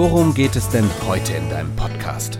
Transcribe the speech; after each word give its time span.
worum 0.00 0.32
geht 0.32 0.56
es 0.56 0.66
denn 0.70 0.88
heute 1.06 1.34
in 1.34 1.50
deinem 1.50 1.76
Podcast? 1.76 2.38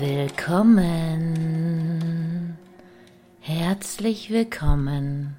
Willkommen. 0.00 1.36
Herzlich 3.40 4.30
willkommen. 4.30 5.36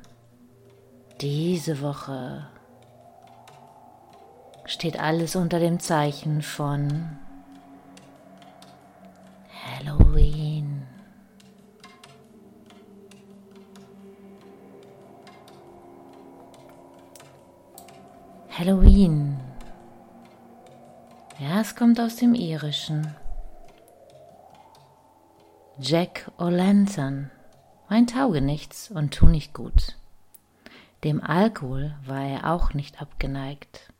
Diese 1.21 1.81
Woche 1.81 2.45
steht 4.65 4.99
alles 4.99 5.35
unter 5.35 5.59
dem 5.59 5.79
Zeichen 5.79 6.43
von 6.43 7.17
Halloween. 18.57 19.39
Ja, 21.37 21.61
es 21.61 21.75
kommt 21.75 21.99
aus 21.99 22.15
dem 22.15 22.33
Irischen. 22.33 23.13
Jack 25.79 26.31
O'Lantern 26.39 27.29
war 27.87 27.97
ein 27.97 28.07
Taugenichts 28.07 28.89
und 28.89 29.13
tu 29.13 29.27
nicht 29.27 29.53
gut. 29.53 29.95
Dem 31.03 31.23
Alkohol 31.23 31.93
war 32.03 32.23
er 32.23 32.51
auch 32.51 32.73
nicht 32.73 32.99
abgeneigt. 32.99 33.93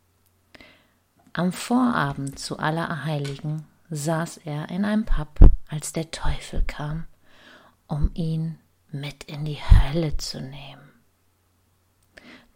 Am 1.32 1.52
Vorabend 1.52 2.40
zu 2.40 2.58
Allerheiligen 2.58 3.64
saß 3.90 4.38
er 4.38 4.70
in 4.70 4.84
einem 4.84 5.04
Pub, 5.04 5.38
als 5.68 5.92
der 5.92 6.10
Teufel 6.10 6.64
kam, 6.66 7.04
um 7.86 8.10
ihn 8.14 8.58
mit 8.90 9.22
in 9.22 9.44
die 9.44 9.60
Hölle 9.62 10.16
zu 10.16 10.40
nehmen. 10.40 10.87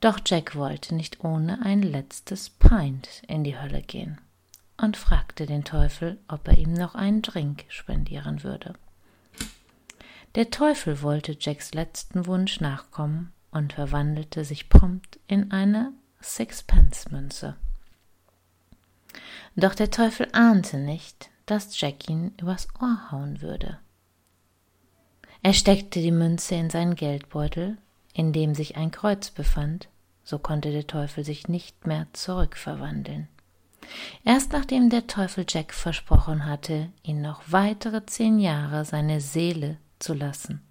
Doch 0.02 0.18
Jack 0.26 0.56
wollte 0.56 0.96
nicht 0.96 1.22
ohne 1.22 1.62
ein 1.64 1.80
letztes 1.80 2.50
Pint 2.50 3.22
in 3.28 3.44
die 3.44 3.56
Hölle 3.56 3.82
gehen 3.82 4.20
und 4.76 4.96
fragte 4.96 5.46
den 5.46 5.62
Teufel, 5.62 6.18
ob 6.26 6.48
er 6.48 6.58
ihm 6.58 6.72
noch 6.72 6.96
einen 6.96 7.22
Drink 7.22 7.64
spendieren 7.68 8.42
würde. 8.42 8.74
Der 10.34 10.50
Teufel 10.50 11.02
wollte 11.02 11.36
Jacks 11.38 11.72
letzten 11.72 12.26
Wunsch 12.26 12.60
nachkommen 12.60 13.32
und 13.52 13.74
verwandelte 13.74 14.44
sich 14.44 14.68
prompt 14.68 15.20
in 15.28 15.52
eine 15.52 15.92
Sixpence-Münze. 16.20 17.54
Doch 19.54 19.76
der 19.76 19.92
Teufel 19.92 20.26
ahnte 20.32 20.78
nicht, 20.78 21.30
dass 21.46 21.80
Jack 21.80 22.08
ihn 22.08 22.34
übers 22.40 22.66
Ohr 22.80 23.12
hauen 23.12 23.40
würde. 23.40 23.78
Er 25.44 25.52
steckte 25.52 26.00
die 26.00 26.10
Münze 26.10 26.56
in 26.56 26.70
seinen 26.70 26.96
Geldbeutel, 26.96 27.78
in 28.14 28.32
dem 28.32 28.56
sich 28.56 28.76
ein 28.76 28.90
Kreuz 28.90 29.30
befand, 29.30 29.88
so 30.24 30.38
konnte 30.38 30.72
der 30.72 30.86
Teufel 30.86 31.24
sich 31.24 31.48
nicht 31.48 31.86
mehr 31.86 32.06
zurückverwandeln. 32.12 33.28
Erst 34.24 34.52
nachdem 34.52 34.90
der 34.90 35.06
Teufel 35.06 35.44
Jack 35.48 35.74
versprochen 35.74 36.46
hatte, 36.46 36.90
ihn 37.02 37.20
noch 37.20 37.42
weitere 37.46 38.06
zehn 38.06 38.38
Jahre 38.38 38.84
seine 38.84 39.20
Seele 39.20 39.78
zu 39.98 40.14
lassen, 40.14 40.62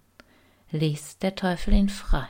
ließ 0.70 1.18
der 1.18 1.34
Teufel 1.34 1.74
ihn 1.74 1.88
frei. 1.88 2.28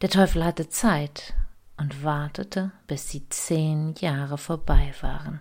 Der 0.00 0.10
Teufel 0.10 0.44
hatte 0.44 0.68
Zeit 0.68 1.34
und 1.76 2.04
wartete, 2.04 2.72
bis 2.86 3.06
die 3.08 3.28
zehn 3.28 3.94
Jahre 3.98 4.38
vorbei 4.38 4.94
waren. 5.00 5.40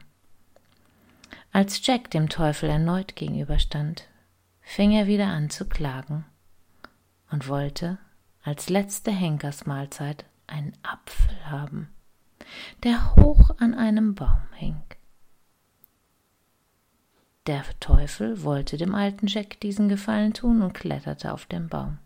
Als 1.52 1.86
Jack 1.86 2.12
dem 2.12 2.30
Teufel 2.30 2.70
erneut 2.70 3.16
gegenüberstand, 3.16 4.08
fing 4.62 4.92
er 4.92 5.08
wieder 5.08 5.28
an 5.28 5.50
zu 5.50 5.66
klagen 5.66 6.26
und 7.32 7.48
wollte 7.48 7.98
als 8.48 8.70
letzte 8.70 9.12
Henkersmahlzeit 9.12 10.24
einen 10.48 10.72
Apfel 10.82 11.36
haben, 11.50 11.90
der 12.84 13.14
hoch 13.18 13.50
an 13.60 13.74
einem 13.74 14.16
Baum 14.16 14.40
hing. 14.54 14.82
Der 17.46 17.66
Teufel 17.82 18.44
wollte 18.44 18.78
dem 18.78 18.96
alten 18.96 19.28
Jack 19.28 19.60
diesen 19.60 19.90
Gefallen 19.90 20.34
tun 20.34 20.62
und 20.62 20.74
kletterte 20.74 21.34
auf 21.34 21.46
den 21.46 21.68
Baum. 21.68 21.98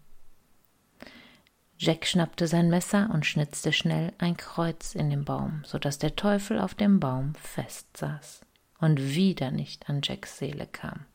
Jack 1.78 2.08
schnappte 2.08 2.48
sein 2.48 2.72
Messer 2.72 3.12
und 3.14 3.28
schnitzte 3.28 3.72
schnell 3.72 4.12
ein 4.18 4.36
Kreuz 4.36 4.96
in 4.96 5.12
den 5.12 5.26
Baum, 5.26 5.62
so 5.64 5.78
dass 5.78 6.00
der 6.00 6.16
Teufel 6.16 6.60
auf 6.60 6.74
dem 6.74 7.00
Baum 7.00 7.36
festsaß 7.36 8.42
und 8.80 9.00
wieder 9.14 9.52
nicht 9.52 9.88
an 9.88 10.02
Jacks 10.04 10.40
Seele 10.40 10.66
kam. 10.66 11.06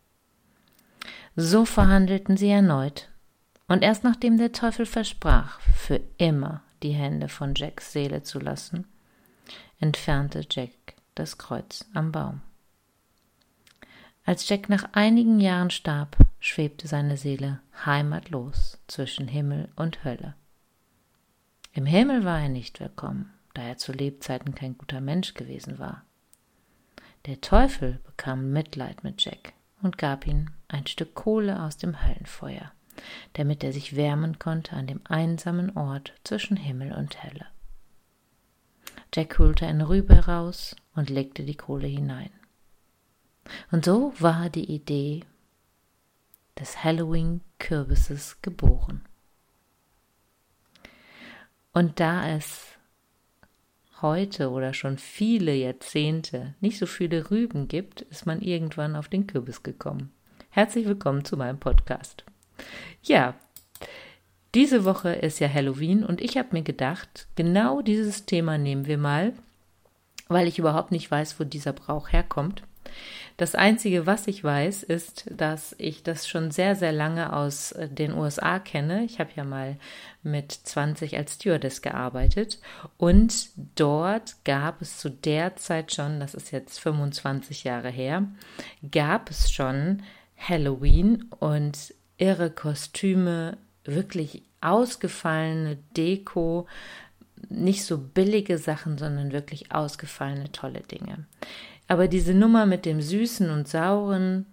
So 1.35 1.65
verhandelten 1.65 2.37
sie 2.37 2.51
erneut, 2.51 3.09
und 3.69 3.83
erst 3.83 4.05
nachdem 4.05 4.39
der 4.39 4.53
Teufel 4.53 4.87
versprach, 4.87 5.61
für 5.61 6.01
immer 6.19 6.63
die 6.83 6.93
Hände 6.93 7.29
von 7.29 7.55
Jacks 7.55 7.93
Seele 7.93 8.23
zu 8.23 8.39
lassen, 8.39 8.87
entfernte 9.81 10.45
Jack 10.49 10.71
das 11.15 11.39
Kreuz 11.39 11.85
am 11.95 12.13
Baum. 12.13 12.43
Als 14.25 14.49
Jack 14.49 14.69
nach 14.69 14.89
einigen 14.93 15.41
Jahren 15.41 15.71
starb, 15.71 16.17
schwebte 16.41 16.89
seine 16.89 17.17
Seele 17.17 17.61
heimatlos 17.85 18.79
zwischen 18.89 19.29
Himmel 19.29 19.69
und 19.77 20.05
Hölle. 20.05 20.35
Im 21.73 21.87
Himmel 21.87 22.25
war 22.25 22.41
er 22.41 22.49
nicht 22.49 22.81
willkommen, 22.81 23.33
da 23.55 23.63
er 23.63 23.77
zu 23.77 23.93
Lebzeiten 23.93 24.55
kein 24.55 24.77
guter 24.77 25.01
Mensch 25.01 25.35
gewesen 25.35 25.79
war. 25.79 26.05
Der 27.27 27.41
Teufel 27.41 28.01
bekam 28.05 28.53
Mitleid 28.53 29.05
mit 29.05 29.25
Jack 29.25 29.53
und 29.83 29.99
gab 29.99 30.27
ihm 30.27 30.51
ein 30.69 30.87
Stück 30.87 31.15
Kohle 31.15 31.63
aus 31.63 31.77
dem 31.77 32.03
Höllenfeuer, 32.05 32.73
damit 33.35 33.63
er 33.65 33.73
sich 33.73 33.97
wärmen 33.97 34.39
konnte 34.39 34.75
an 34.77 34.87
dem 34.87 35.01
einsamen 35.05 35.77
Ort 35.77 36.15
zwischen 36.25 36.57
Himmel 36.57 36.93
und 36.93 37.23
Hölle. 37.23 37.47
Jack 39.15 39.39
holte 39.39 39.67
eine 39.67 39.89
Rübe 39.89 40.15
heraus 40.15 40.77
und 40.95 41.11
legte 41.11 41.45
die 41.45 41.57
Kohle 41.57 41.87
hinein. 41.87 42.31
Und 43.71 43.85
so 43.85 44.13
war 44.19 44.51
die 44.51 44.71
Idee 44.71 45.25
des 46.59 46.83
Halloween-Kürbisses 46.83 48.43
geboren. 48.43 49.03
Und 51.73 52.01
da 52.01 52.29
es 52.29 52.77
heute 54.01 54.51
oder 54.51 54.75
schon 54.75 54.99
viele 54.99 55.55
Jahrzehnte 55.55 56.55
nicht 56.61 56.79
so 56.79 56.87
viele 56.87 57.31
Rüben 57.31 57.69
gibt, 57.69 58.03
ist 58.03 58.27
man 58.27 58.41
irgendwann 58.41 58.97
auf 58.97 59.09
den 59.09 59.27
Kürbis 59.27 59.63
gekommen. 59.63 60.13
Herzlich 60.51 60.87
willkommen 60.87 61.25
zu 61.25 61.37
meinem 61.37 61.59
Podcast. 61.59 62.25
Ja, 63.03 63.35
diese 64.55 64.85
Woche 64.85 65.11
ist 65.11 65.39
ja 65.39 65.53
Halloween 65.53 66.05
und 66.05 66.21
ich 66.21 66.39
habe 66.39 66.49
mir 66.53 66.63
gedacht, 66.63 67.27
genau 67.37 67.83
dieses 67.83 68.25
Thema 68.25 68.57
nehmen 68.57 68.87
wir 68.87 68.99
mal, 68.99 69.33
weil 70.29 70.49
ich 70.49 70.59
überhaupt 70.59 70.93
nicht 70.93 71.11
weiß, 71.11 71.39
wo 71.39 71.45
dieser 71.45 71.73
Brauch 71.73 72.11
herkommt. 72.11 72.63
Das 73.37 73.55
Einzige, 73.55 74.07
was 74.07 74.29
ich 74.29 74.43
weiß, 74.43 74.83
ist, 74.83 75.27
dass 75.31 75.75
ich 75.79 76.03
das 76.03 76.27
schon 76.27 76.51
sehr, 76.51 76.75
sehr 76.75 76.93
lange 76.93 77.35
aus 77.35 77.73
äh, 77.73 77.87
den 77.87 78.15
USA 78.15 78.59
kenne. 78.59 79.05
Ich 79.05 79.21
habe 79.21 79.31
ja 79.37 79.45
mal 79.45 79.77
mit 80.23 80.53
20 80.53 81.19
als 81.19 81.35
Stewardess 81.35 81.83
gearbeitet 81.83 82.59
und 82.97 83.51
dort 83.75 84.37
gab 84.45 84.81
es 84.81 84.99
zu 84.99 85.11
der 85.11 85.57
Zeit 85.57 85.95
schon, 85.95 86.19
das 86.19 86.35
ist 86.35 86.51
jetzt 86.51 86.81
25 86.81 87.65
Jahre 87.65 87.91
her, 87.91 88.27
gab 88.91 89.29
es 89.29 89.53
schon 89.53 90.03
Halloween 90.39 91.27
und 91.39 91.95
irre 92.19 92.51
Kostüme, 92.51 93.57
wirklich 93.85 94.43
ausgefallene 94.61 95.79
Deko, 95.97 96.67
nicht 97.49 97.85
so 97.85 97.99
billige 97.99 98.59
Sachen, 98.59 98.99
sondern 98.99 99.33
wirklich 99.33 99.73
ausgefallene 99.73 100.51
tolle 100.53 100.81
Dinge. 100.81 101.27
Aber 101.89 102.09
diese 102.09 102.35
Nummer 102.35 102.67
mit 102.67 102.85
dem 102.85 103.01
Süßen 103.01 103.51
und 103.51 103.69
Sauren, 103.69 104.47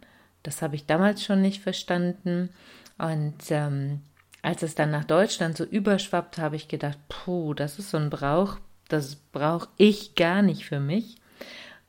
das 0.43 0.61
habe 0.61 0.75
ich 0.75 0.85
damals 0.85 1.23
schon 1.23 1.41
nicht 1.41 1.61
verstanden. 1.61 2.49
Und 2.97 3.35
ähm, 3.49 4.01
als 4.41 4.61
es 4.61 4.75
dann 4.75 4.91
nach 4.91 5.05
Deutschland 5.05 5.57
so 5.57 5.63
überschwappt, 5.63 6.37
habe 6.37 6.57
ich 6.57 6.67
gedacht, 6.67 6.97
puh, 7.09 7.53
das 7.53 7.79
ist 7.79 7.89
so 7.89 7.97
ein 7.97 8.09
Brauch, 8.09 8.57
das 8.89 9.15
brauche 9.15 9.69
ich 9.77 10.15
gar 10.15 10.41
nicht 10.41 10.65
für 10.65 10.79
mich. 10.79 11.15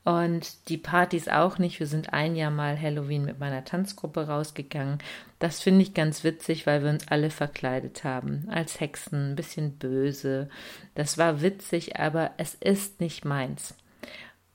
Und 0.05 0.69
die 0.69 0.77
Partys 0.77 1.29
auch 1.29 1.59
nicht. 1.59 1.81
Wir 1.81 1.87
sind 1.87 2.13
ein 2.13 2.37
Jahr 2.37 2.51
mal 2.51 2.79
Halloween 2.81 3.25
mit 3.25 3.39
meiner 3.39 3.65
Tanzgruppe 3.65 4.27
rausgegangen. 4.27 4.99
Das 5.39 5.63
finde 5.63 5.81
ich 5.81 5.95
ganz 5.95 6.25
witzig, 6.25 6.67
weil 6.67 6.83
wir 6.83 6.91
uns 6.91 7.09
alle 7.09 7.31
verkleidet 7.31 8.05
haben. 8.05 8.47
Als 8.51 8.81
Hexen, 8.81 9.33
ein 9.33 9.37
bisschen 9.37 9.79
böse. 9.79 10.51
Das 10.95 11.17
war 11.17 11.41
witzig, 11.41 11.99
aber 11.99 12.33
es 12.37 12.55
ist 12.55 13.01
nicht 13.01 13.25
meins. 13.25 13.75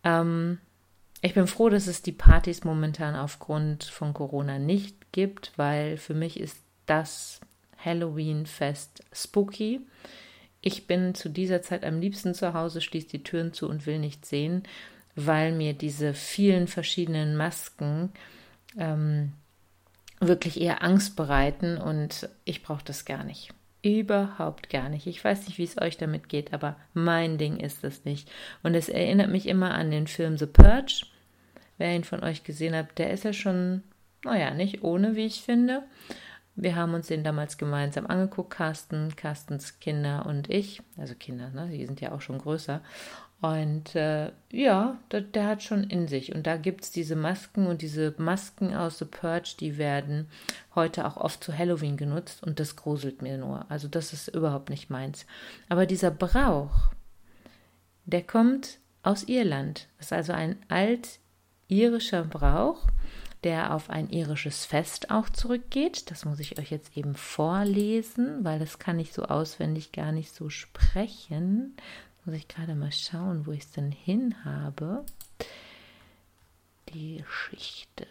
Ähm, 0.03 0.59
ich 1.21 1.33
bin 1.33 1.47
froh, 1.47 1.69
dass 1.69 1.87
es 1.87 2.03
die 2.03 2.11
Partys 2.11 2.63
momentan 2.63 3.15
aufgrund 3.15 3.85
von 3.85 4.13
Corona 4.13 4.59
nicht 4.59 5.11
gibt, 5.11 5.53
weil 5.55 5.97
für 5.97 6.13
mich 6.13 6.39
ist 6.39 6.59
das 6.85 7.41
Halloween-Fest 7.83 9.03
spooky. 9.11 9.81
Ich 10.61 10.85
bin 10.85 11.15
zu 11.15 11.27
dieser 11.27 11.63
Zeit 11.63 11.83
am 11.83 11.99
liebsten 11.99 12.35
zu 12.35 12.53
Hause, 12.53 12.81
schließe 12.81 13.07
die 13.07 13.23
Türen 13.23 13.51
zu 13.51 13.67
und 13.67 13.87
will 13.87 13.97
nichts 13.97 14.29
sehen 14.29 14.63
weil 15.15 15.51
mir 15.51 15.73
diese 15.73 16.13
vielen 16.13 16.67
verschiedenen 16.67 17.35
Masken 17.35 18.11
ähm, 18.77 19.33
wirklich 20.19 20.59
eher 20.59 20.83
Angst 20.83 21.15
bereiten 21.15 21.77
und 21.77 22.29
ich 22.45 22.63
brauche 22.63 22.83
das 22.83 23.05
gar 23.05 23.23
nicht. 23.23 23.53
Überhaupt 23.81 24.69
gar 24.69 24.89
nicht. 24.89 25.07
Ich 25.07 25.23
weiß 25.23 25.47
nicht, 25.47 25.57
wie 25.57 25.63
es 25.63 25.81
euch 25.81 25.95
damit 25.97 26.27
geht, 26.27 26.53
aber 26.53 26.75
mein 26.93 27.37
Ding 27.37 27.57
ist 27.57 27.83
es 27.85 28.03
nicht. 28.03 28.29
Und 28.61 28.75
es 28.75 28.89
erinnert 28.89 29.29
mich 29.29 29.47
immer 29.47 29.73
an 29.73 29.89
den 29.89 30.07
Film 30.07 30.37
The 30.37 30.47
Purge. 30.47 31.05
Wer 31.77 31.95
ihn 31.95 32.03
von 32.03 32.21
euch 32.21 32.43
gesehen 32.43 32.75
hat, 32.75 32.97
der 32.97 33.11
ist 33.11 33.23
ja 33.23 33.31
schon, 33.31 33.83
naja, 34.25 34.51
nicht 34.51 34.83
ohne, 34.83 35.15
wie 35.15 35.25
ich 35.25 35.41
finde. 35.41 35.83
Wir 36.55 36.75
haben 36.75 36.93
uns 36.93 37.07
den 37.07 37.23
damals 37.23 37.57
gemeinsam 37.57 38.05
angeguckt, 38.05 38.49
Carsten, 38.49 39.15
Carstens 39.15 39.79
Kinder 39.79 40.25
und 40.25 40.49
ich. 40.49 40.81
Also 40.97 41.15
Kinder, 41.15 41.49
ne? 41.51 41.69
Die 41.71 41.85
sind 41.85 42.01
ja 42.01 42.11
auch 42.11 42.19
schon 42.19 42.37
größer. 42.37 42.81
Und 43.41 43.95
äh, 43.95 44.31
ja, 44.51 44.97
der, 45.11 45.21
der, 45.21 45.47
hat 45.47 45.63
schon 45.63 45.85
in 45.85 46.09
sich. 46.09 46.35
Und 46.35 46.45
da 46.45 46.57
gibt 46.57 46.83
es 46.83 46.91
diese 46.91 47.15
Masken 47.15 47.67
und 47.67 47.81
diese 47.81 48.13
Masken 48.17 48.75
aus 48.75 48.99
The 48.99 49.05
Purge, 49.05 49.55
die 49.59 49.77
werden 49.77 50.27
heute 50.75 51.07
auch 51.07 51.15
oft 51.15 51.41
zu 51.41 51.57
Halloween 51.57 51.95
genutzt 51.95 52.43
und 52.43 52.59
das 52.59 52.75
gruselt 52.75 53.21
mir 53.21 53.37
nur. 53.37 53.65
Also 53.69 53.87
das 53.87 54.11
ist 54.11 54.27
überhaupt 54.27 54.69
nicht 54.69 54.89
meins. 54.89 55.25
Aber 55.69 55.85
dieser 55.85 56.11
Brauch, 56.11 56.91
der 58.05 58.23
kommt 58.23 58.79
aus 59.03 59.23
Irland. 59.23 59.87
Das 59.97 60.07
ist 60.07 60.13
also 60.13 60.33
ein 60.33 60.57
alt-irischer 60.67 62.25
Brauch, 62.25 62.87
der 63.45 63.73
auf 63.73 63.89
ein 63.89 64.09
irisches 64.09 64.65
Fest 64.65 65.11
auch 65.11 65.29
zurückgeht. 65.29 66.11
Das 66.11 66.25
muss 66.25 66.41
ich 66.41 66.59
euch 66.59 66.71
jetzt 66.71 66.97
eben 66.97 67.15
vorlesen, 67.15 68.43
weil 68.43 68.59
das 68.59 68.79
kann 68.79 68.99
ich 68.99 69.13
so 69.13 69.23
auswendig 69.23 69.93
gar 69.93 70.11
nicht 70.11 70.35
so 70.35 70.49
sprechen. 70.49 71.77
Muss 72.29 72.37
ich 72.37 72.47
gerade 72.47 72.75
mal 72.75 72.91
schauen, 72.91 73.47
wo 73.47 73.51
ich 73.53 73.61
es 73.61 73.71
denn 73.71 73.91
hin 73.91 74.35
habe. 74.45 75.03
Die 76.93 77.23
Geschichte. 77.23 78.05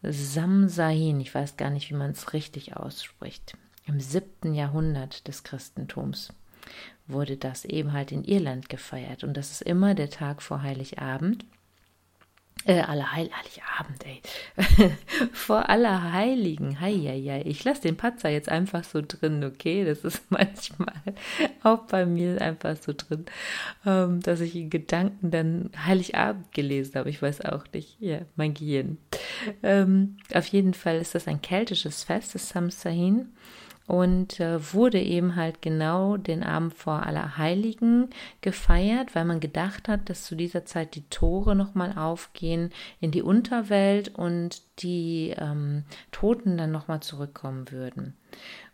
Samsahin, 0.00 1.18
ich 1.20 1.34
weiß 1.34 1.56
gar 1.56 1.70
nicht, 1.70 1.90
wie 1.90 1.96
man 1.96 2.12
es 2.12 2.34
richtig 2.34 2.76
ausspricht. 2.76 3.56
Im 3.84 3.98
siebten 3.98 4.54
Jahrhundert 4.54 5.26
des 5.26 5.42
Christentums 5.42 6.32
wurde 7.08 7.36
das 7.36 7.64
eben 7.64 7.92
halt 7.92 8.12
in 8.12 8.22
Irland 8.22 8.68
gefeiert. 8.68 9.24
Und 9.24 9.36
das 9.36 9.50
ist 9.50 9.62
immer 9.62 9.96
der 9.96 10.10
Tag 10.10 10.40
vor 10.40 10.62
Heiligabend. 10.62 11.44
Äh, 12.64 12.80
Allerheil, 12.80 13.30
Heiligabend, 13.30 14.04
ey. 14.04 14.90
Vor 15.32 15.68
Allerheiligen. 15.68 16.80
Heieiei. 16.80 17.42
Ich 17.44 17.62
lasse 17.62 17.82
den 17.82 17.96
Patzer 17.96 18.28
jetzt 18.30 18.48
einfach 18.48 18.82
so 18.82 19.02
drin, 19.06 19.44
okay? 19.44 19.84
Das 19.84 20.00
ist 20.04 20.22
manchmal 20.30 20.94
auch 21.62 21.82
bei 21.82 22.06
mir 22.06 22.40
einfach 22.40 22.76
so 22.76 22.92
drin, 22.96 23.26
ähm, 23.84 24.20
dass 24.20 24.40
ich 24.40 24.56
in 24.56 24.70
Gedanken 24.70 25.30
dann 25.30 25.70
Heiligabend 25.84 26.50
gelesen 26.52 26.96
habe. 26.96 27.10
Ich 27.10 27.22
weiß 27.22 27.44
auch 27.44 27.64
nicht. 27.72 28.00
Ja, 28.00 28.22
mein 28.34 28.54
Gehirn. 28.54 28.98
Ähm, 29.62 30.16
auf 30.34 30.46
jeden 30.46 30.74
Fall 30.74 30.96
ist 30.96 31.14
das 31.14 31.28
ein 31.28 31.42
keltisches 31.42 32.02
Fest, 32.02 32.34
das 32.34 32.48
Samsahin 32.48 33.28
und 33.86 34.40
äh, 34.40 34.72
wurde 34.74 35.00
eben 35.00 35.36
halt 35.36 35.62
genau 35.62 36.16
den 36.16 36.42
Abend 36.42 36.74
vor 36.74 37.06
Allerheiligen 37.06 38.10
gefeiert, 38.40 39.14
weil 39.14 39.24
man 39.24 39.40
gedacht 39.40 39.88
hat, 39.88 40.10
dass 40.10 40.24
zu 40.24 40.34
dieser 40.34 40.64
Zeit 40.64 40.94
die 40.96 41.08
Tore 41.08 41.54
nochmal 41.54 41.96
aufgehen 41.96 42.70
in 43.00 43.12
die 43.12 43.22
Unterwelt 43.22 44.14
und 44.14 44.62
die 44.80 45.34
ähm, 45.38 45.84
Toten 46.10 46.56
dann 46.56 46.72
nochmal 46.72 47.00
zurückkommen 47.00 47.70
würden. 47.70 48.14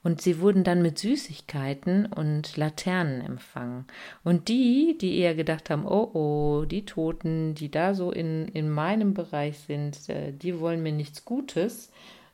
Und 0.03 0.21
sie 0.21 0.41
wurden 0.41 0.65
dann 0.65 0.83
mit 0.83 0.99
Süßigkeiten 0.99 2.07
und 2.07 2.57
Laternen 2.57 3.21
empfangen. 3.21 3.85
Und 4.25 4.49
die, 4.49 4.97
die 5.01 5.19
eher 5.19 5.37
gedacht 5.37 5.71
haben, 5.71 5.87
oh 5.87 6.11
oh, 6.15 6.65
die 6.65 6.85
Toten, 6.85 7.55
die 7.55 7.71
da 7.71 7.95
so 7.95 8.11
in, 8.11 8.49
in 8.49 8.69
meinem 8.69 9.15
Bereich 9.15 9.59
sind, 9.61 10.09
äh, 10.09 10.33
die 10.33 10.59
wollen 10.59 10.83
mir 10.83 10.93
nichts 10.93 11.25
Gutes, 11.25 11.93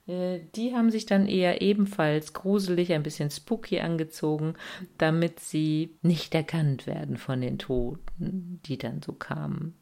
die 0.08 0.74
haben 0.74 0.90
sich 0.90 1.04
dann 1.04 1.26
eher 1.26 1.60
ebenfalls 1.60 2.32
gruselig, 2.32 2.92
ein 2.92 3.02
bisschen 3.02 3.30
spooky 3.30 3.80
angezogen, 3.80 4.54
damit 4.96 5.40
sie 5.40 5.96
nicht 6.00 6.34
erkannt 6.34 6.86
werden 6.86 7.18
von 7.18 7.42
den 7.42 7.58
Toten, 7.58 8.60
die 8.64 8.78
dann 8.78 9.02
so 9.02 9.12
kamen. 9.12 9.74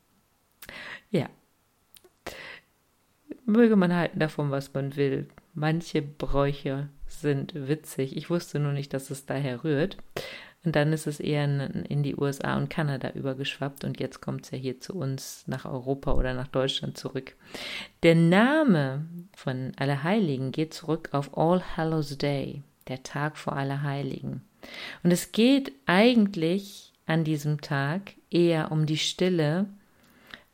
Ja. 1.11 1.29
Möge 3.45 3.77
man 3.77 3.95
halten 3.95 4.19
davon, 4.19 4.51
was 4.51 4.75
man 4.75 4.97
will. 4.97 5.29
Manche 5.55 6.03
Bräuche 6.03 6.89
sind 7.07 7.55
witzig. 7.55 8.17
Ich 8.17 8.29
wusste 8.29 8.59
nur 8.59 8.73
nicht, 8.73 8.93
dass 8.93 9.11
es 9.11 9.27
daher 9.27 9.63
rührt. 9.63 9.97
Und 10.67 10.75
dann 10.75 10.93
ist 10.93 11.07
es 11.07 11.21
eher 11.21 11.45
in, 11.45 12.03
die 12.03 12.17
USA 12.17 12.57
und 12.57 12.69
Kanada 12.69 13.11
übergeschwappt 13.11 13.85
und 13.85 14.01
jetzt 14.01 14.21
kommt 14.21 14.45
es 14.45 14.51
ja 14.51 14.59
hier 14.59 14.81
zu 14.81 14.95
uns 14.95 15.45
nach 15.47 15.65
Europa 15.65 16.13
oder 16.15 16.35
nach 16.35 16.49
Deutschland 16.49 16.99
zurück. 16.99 17.37
Der 18.03 18.17
Name 18.17 19.07
von 19.37 19.71
Allerheiligen 19.77 20.51
geht 20.51 20.75
zurück 20.75 21.11
auf 21.13 21.39
All 21.39 21.63
Hallows 21.77 22.19
Day, 22.19 22.65
der 22.89 23.05
Tag 23.05 23.39
vor 23.39 23.53
Allerheiligen. 23.53 24.43
Und 25.05 25.13
es 25.13 25.31
geht 25.31 25.71
eigentlich 25.87 26.93
an 27.07 27.23
diesem 27.23 27.61
Tag 27.61 28.15
eher 28.29 28.73
um 28.73 28.87
die 28.87 28.99
Stille 28.99 29.67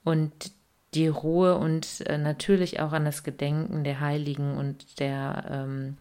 und 0.04 0.52
die 0.92 1.08
Ruhe 1.08 1.56
und 1.56 2.02
äh, 2.02 2.18
natürlich 2.18 2.80
auch 2.80 2.92
an 2.92 3.06
das 3.06 3.24
Gedenken 3.24 3.82
der 3.82 4.00
Heiligen 4.00 4.58
und 4.58 5.00
der, 5.00 5.44
ähm, 5.50 5.96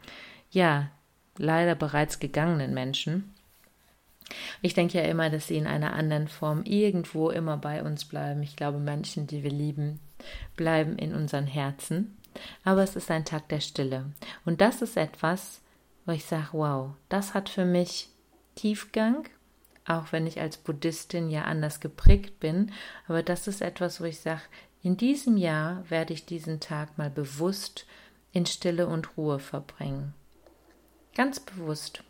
ja, 0.49 0.91
leider 1.37 1.75
bereits 1.75 2.19
gegangenen 2.19 2.73
Menschen. 2.73 3.33
Ich 4.61 4.73
denke 4.73 4.97
ja 4.97 5.03
immer, 5.05 5.29
dass 5.29 5.47
sie 5.47 5.57
in 5.57 5.67
einer 5.67 5.93
anderen 5.93 6.27
Form 6.27 6.63
irgendwo 6.63 7.29
immer 7.29 7.57
bei 7.57 7.83
uns 7.83 8.05
bleiben. 8.05 8.43
Ich 8.43 8.55
glaube, 8.55 8.79
Menschen, 8.79 9.27
die 9.27 9.43
wir 9.43 9.51
lieben, 9.51 9.99
bleiben 10.55 10.97
in 10.97 11.13
unseren 11.13 11.47
Herzen. 11.47 12.17
Aber 12.63 12.83
es 12.83 12.95
ist 12.95 13.11
ein 13.11 13.25
Tag 13.25 13.49
der 13.49 13.59
Stille. 13.59 14.11
Und 14.45 14.61
das 14.61 14.81
ist 14.81 14.97
etwas, 14.97 15.61
wo 16.05 16.13
ich 16.13 16.25
sage, 16.25 16.49
wow, 16.53 16.91
das 17.09 17.33
hat 17.33 17.49
für 17.49 17.65
mich 17.65 18.09
Tiefgang, 18.55 19.27
auch 19.85 20.11
wenn 20.11 20.27
ich 20.27 20.39
als 20.39 20.57
Buddhistin 20.57 21.29
ja 21.29 21.43
anders 21.43 21.79
geprägt 21.79 22.39
bin. 22.39 22.71
Aber 23.07 23.23
das 23.23 23.47
ist 23.47 23.61
etwas, 23.61 24.01
wo 24.01 24.05
ich 24.05 24.19
sage, 24.19 24.41
in 24.83 24.97
diesem 24.97 25.37
Jahr 25.37 25.89
werde 25.89 26.13
ich 26.13 26.25
diesen 26.25 26.59
Tag 26.59 26.97
mal 26.97 27.09
bewusst 27.09 27.85
in 28.31 28.45
Stille 28.45 28.87
und 28.87 29.17
Ruhe 29.17 29.39
verbringen. 29.39 30.13
Ganz 31.13 31.39
bewusst. 31.39 32.03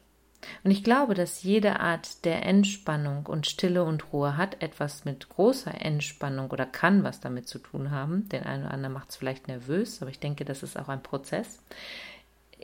Und 0.63 0.71
ich 0.71 0.83
glaube, 0.83 1.13
dass 1.13 1.43
jede 1.43 1.79
Art 1.79 2.25
der 2.25 2.45
Entspannung 2.45 3.25
und 3.25 3.47
Stille 3.47 3.83
und 3.83 4.11
Ruhe 4.13 4.37
hat 4.37 4.61
etwas 4.61 5.05
mit 5.05 5.29
großer 5.29 5.81
Entspannung 5.81 6.51
oder 6.51 6.65
kann 6.65 7.03
was 7.03 7.19
damit 7.19 7.47
zu 7.47 7.59
tun 7.59 7.91
haben. 7.91 8.27
Den 8.29 8.43
einen 8.43 8.63
oder 8.63 8.73
anderen 8.73 8.93
macht 8.93 9.09
es 9.09 9.15
vielleicht 9.15 9.47
nervös, 9.47 10.01
aber 10.01 10.11
ich 10.11 10.19
denke, 10.19 10.45
das 10.45 10.63
ist 10.63 10.77
auch 10.77 10.89
ein 10.89 11.03
Prozess. 11.03 11.59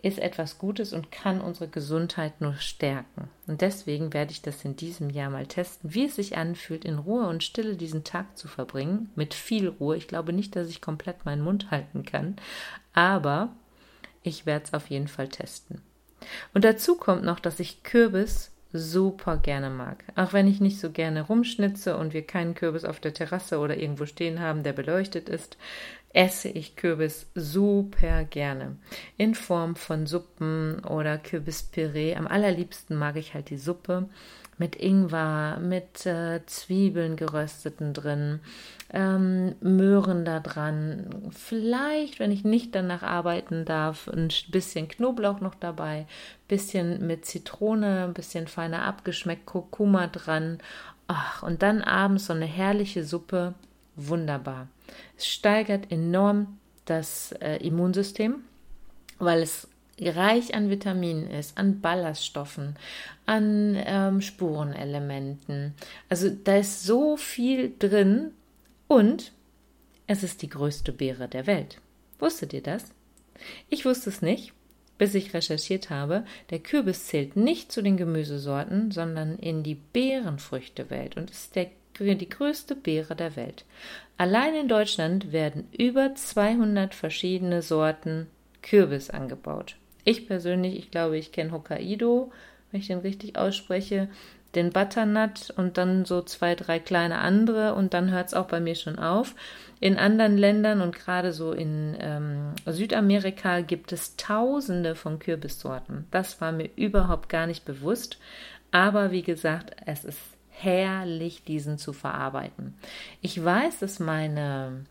Ist 0.04 0.20
etwas 0.20 0.60
Gutes 0.60 0.94
und 0.94 1.12
kann 1.12 1.42
unsere 1.42 1.68
Gesundheit 1.68 2.40
nur 2.40 2.54
stärken. 2.56 3.30
Und 3.48 3.62
deswegen 3.62 4.14
werde 4.14 4.32
ich 4.32 4.44
das 4.44 4.64
in 4.64 4.76
diesem 4.76 5.10
Jahr 5.10 5.32
mal 5.32 5.48
testen, 5.48 5.96
wie 5.96 6.06
es 6.06 6.16
sich 6.16 6.38
anfühlt, 6.38 6.86
in 6.86 7.00
Ruhe 7.00 7.28
und 7.28 7.44
Stille 7.44 7.76
diesen 7.76 8.04
Tag 8.04 8.38
zu 8.38 8.48
verbringen. 8.48 9.10
Mit 9.16 9.34
viel 9.34 9.68
Ruhe. 9.68 9.98
Ich 9.98 10.08
glaube 10.08 10.34
nicht, 10.34 10.56
dass 10.56 10.70
ich 10.70 10.82
komplett 10.82 11.26
meinen 11.26 11.42
Mund 11.42 11.72
halten 11.72 12.06
kann, 12.06 12.36
aber 12.94 13.50
ich 14.22 14.46
werde 14.46 14.66
es 14.66 14.74
auf 14.76 14.88
jeden 14.92 15.08
Fall 15.08 15.30
testen. 15.30 15.82
Und 16.54 16.64
dazu 16.64 16.96
kommt 16.96 17.24
noch, 17.24 17.40
dass 17.40 17.60
ich 17.60 17.84
Kürbis 17.84 18.52
super 18.74 19.38
gerne 19.38 19.70
mag. 19.70 20.04
Auch 20.16 20.34
wenn 20.34 20.48
ich 20.48 20.60
nicht 20.60 20.80
so 20.80 20.92
gerne 20.92 21.22
rumschnitze 21.22 21.98
und 21.98 22.14
wir 22.14 22.26
keinen 22.26 22.54
Kürbis 22.54 22.86
auf 22.86 23.00
der 23.00 23.14
Terrasse 23.14 23.60
oder 23.60 23.78
irgendwo 23.78 24.06
stehen 24.06 24.40
haben, 24.40 24.64
der 24.64 24.74
beleuchtet 24.74 25.30
ist, 25.30 25.58
esse 26.14 26.50
ich 26.50 26.76
Kürbis 26.76 27.28
super 27.36 28.24
gerne. 28.24 28.78
In 29.18 29.36
Form 29.36 29.76
von 29.76 30.08
Suppen 30.08 30.84
oder 30.84 31.18
Kürbispüree. 31.18 32.16
Am 32.16 32.28
allerliebsten 32.28 32.98
mag 32.98 33.16
ich 33.18 33.34
halt 33.34 33.50
die 33.50 33.58
Suppe 33.58 34.10
mit 34.58 34.76
Ingwer, 34.76 35.60
mit 35.60 36.06
äh, 36.06 36.46
Zwiebeln 36.46 37.16
gerösteten 37.16 37.94
drin, 37.94 38.40
ähm, 38.92 39.56
Möhren 39.60 40.26
da 40.26 40.40
dran, 40.40 41.30
vielleicht, 41.32 42.20
wenn 42.20 42.32
ich 42.32 42.44
nicht 42.44 42.74
danach 42.74 43.04
arbeiten 43.04 43.66
darf, 43.66 44.08
ein 44.08 44.30
bisschen 44.50 44.88
Knoblauch 44.88 45.42
noch 45.42 45.56
dabei, 45.56 46.08
bisschen 46.48 47.06
mit 47.06 47.26
Zitrone, 47.26 48.06
ein 48.06 48.14
bisschen 48.14 48.48
feiner 48.48 48.84
abgeschmeckt, 48.84 49.46
Kurkuma 49.46 50.08
dran. 50.08 50.60
Ach, 51.08 51.44
und 51.44 51.62
dann 51.62 51.82
abends 51.82 52.26
so 52.28 52.34
eine 52.34 52.46
herrliche 52.46 53.04
Suppe 53.04 53.54
wunderbar. 53.96 54.68
Es 55.18 55.28
steigert 55.28 55.92
enorm 55.92 56.58
das 56.86 57.34
äh, 57.34 57.58
Immunsystem, 57.58 58.36
weil 59.20 59.42
es 59.42 59.68
reich 60.00 60.54
an 60.54 60.70
Vitaminen 60.70 61.30
ist, 61.30 61.58
an 61.58 61.82
Ballaststoffen, 61.82 62.76
an 63.26 63.76
ähm, 63.78 64.22
Spurenelementen. 64.22 65.74
Also 66.10 66.30
da 66.30 66.58
ist 66.58 66.84
so 66.84 67.18
viel 67.18 67.74
drin 67.80 68.32
und 68.88 69.32
es 70.06 70.24
ist 70.24 70.42
die 70.42 70.50
größte 70.50 70.92
Beere 70.92 71.28
der 71.28 71.48
Welt. 71.48 71.80
Wusstet 72.20 72.54
ihr 72.54 72.62
das? 72.62 72.92
Ich 73.70 73.86
wusste 73.86 74.10
es 74.10 74.22
nicht, 74.22 74.54
bis 74.98 75.16
ich 75.16 75.34
recherchiert 75.34 75.90
habe. 75.90 76.26
Der 76.50 76.60
Kürbis 76.60 77.06
zählt 77.08 77.36
nicht 77.36 77.72
zu 77.72 77.82
den 77.82 77.98
Gemüsesorten, 77.98 78.92
sondern 78.92 79.38
in 79.38 79.64
die 79.64 79.76
Beerenfrüchtewelt 79.76 81.18
und 81.18 81.30
ist 81.30 81.56
der, 81.56 81.70
die 82.00 82.30
größte 82.30 82.76
Beere 82.76 83.16
der 83.16 83.36
Welt. 83.36 83.66
Allein 84.18 84.56
in 84.56 84.68
Deutschland 84.68 85.32
werden 85.32 85.68
über 85.78 86.16
200 86.16 86.96
verschiedene 86.96 87.62
Sorten 87.62 88.28
Kürbis 88.62 89.10
angebaut. 89.10 89.76
Ich 90.08 90.26
persönlich, 90.26 90.78
ich 90.78 90.90
glaube, 90.90 91.18
ich 91.18 91.34
kenne 91.34 91.52
Hokkaido, 91.52 92.32
wenn 92.72 92.80
ich 92.80 92.88
den 92.88 93.00
richtig 93.00 93.38
ausspreche, 93.38 94.08
den 94.56 94.70
Butternut 94.70 95.54
und 95.58 95.78
dann 95.78 96.06
so 96.06 96.22
zwei, 96.22 96.56
drei 96.56 96.80
kleine 96.80 97.18
andere 97.18 97.74
und 97.74 97.94
dann 97.94 98.10
hört 98.10 98.28
es 98.28 98.34
auch 98.34 98.48
bei 98.48 98.62
mir 98.62 98.76
schon 98.76 99.00
auf. 99.00 99.36
In 99.82 99.98
anderen 99.98 100.38
Ländern 100.38 100.80
und 100.80 100.96
gerade 100.96 101.34
so 101.34 101.52
in 101.52 101.98
ähm, 102.00 102.54
Südamerika 102.66 103.60
gibt 103.60 103.92
es 103.92 104.16
tausende 104.16 104.96
von 104.96 105.20
Kürbissorten. 105.20 106.06
Das 106.10 106.40
war 106.40 106.54
mir 106.54 106.70
überhaupt 106.78 107.28
gar 107.28 107.46
nicht 107.46 107.66
bewusst. 107.66 108.18
Aber 108.72 109.12
wie 109.12 109.24
gesagt, 109.24 109.76
es 109.86 110.06
ist 110.06 110.22
herrlich, 110.52 111.44
diesen 111.44 111.78
zu 111.78 111.92
verarbeiten. 111.92 112.76
Ich 113.22 113.44
weiß, 113.44 113.80
dass 113.80 114.00
meine 114.00 114.86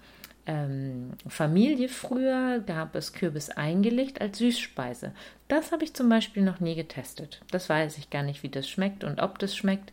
ähm, 0.47 1.13
Familie 1.29 1.89
früher 1.89 2.61
gab 2.61 2.95
es 2.95 3.13
Kürbis 3.13 3.51
eingelegt 3.51 4.21
als 4.21 4.39
Süßspeise. 4.39 5.13
Das 5.49 5.73
habe 5.73 5.83
ich 5.85 5.95
zum 5.95 6.09
Beispiel 6.09 6.43
noch 6.43 6.61
nie 6.61 6.75
getestet. 6.75 7.43
Das 7.51 7.69
weiß 7.69 7.99
ich 7.99 8.09
gar 8.11 8.23
nicht, 8.23 8.43
wie 8.43 8.49
das 8.49 8.67
schmeckt 8.69 9.05
und 9.05 9.21
ob 9.21 9.39
das 9.39 9.55
schmeckt. 9.57 9.93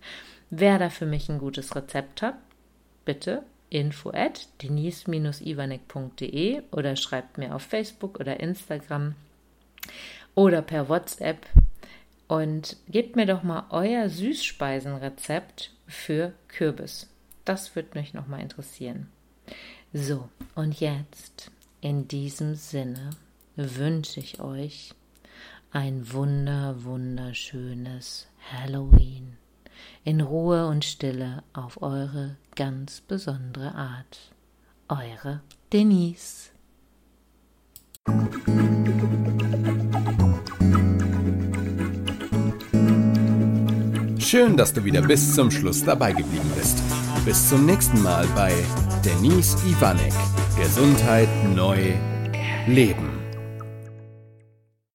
Wer 0.49 0.79
da 0.79 0.89
für 0.89 1.05
mich 1.05 1.29
ein 1.29 1.39
gutes 1.39 1.75
Rezept 1.75 2.21
hat, 2.21 2.35
bitte 3.05 3.43
info 3.69 4.11
at 4.11 4.47
denise-ivanek.de 4.61 6.61
oder 6.71 6.95
schreibt 6.95 7.37
mir 7.39 7.55
auf 7.55 7.63
Facebook 7.63 8.19
oder 8.19 8.39
Instagram 8.39 9.15
oder 10.35 10.61
per 10.61 10.89
WhatsApp 10.89 11.47
und 12.27 12.77
gebt 12.87 13.15
mir 13.15 13.25
doch 13.25 13.41
mal 13.41 13.65
euer 13.71 14.09
Süßspeisenrezept 14.09 15.71
für 15.87 16.33
Kürbis. 16.47 17.09
Das 17.45 17.75
würde 17.75 17.97
mich 17.97 18.13
noch 18.13 18.27
mal 18.27 18.39
interessieren. 18.39 19.09
So, 19.95 20.27
und 20.55 20.79
jetzt, 20.79 21.51
in 21.79 22.07
diesem 22.07 22.55
Sinne, 22.55 23.11
wünsche 23.55 24.19
ich 24.19 24.39
euch 24.39 24.95
ein 25.69 26.11
wunder, 26.11 26.83
wunderschönes 26.83 28.25
Halloween 28.51 29.37
in 30.03 30.21
Ruhe 30.21 30.65
und 30.65 30.83
Stille 30.83 31.43
auf 31.53 31.83
eure 31.83 32.37
ganz 32.55 33.01
besondere 33.01 33.75
Art. 33.75 34.33
Eure 34.89 35.41
Denise. 35.71 36.49
Schön, 44.17 44.57
dass 44.57 44.73
du 44.73 44.83
wieder 44.83 45.03
bis 45.03 45.35
zum 45.35 45.51
Schluss 45.51 45.83
dabei 45.83 46.13
geblieben 46.13 46.51
bist. 46.55 46.79
Bis 47.25 47.47
zum 47.47 47.65
nächsten 47.65 48.01
Mal 48.01 48.27
bei 48.35 48.51
Denise 49.05 49.55
Ivanek. 49.65 50.11
Gesundheit 50.59 51.29
neu 51.55 51.93
leben. 52.67 53.12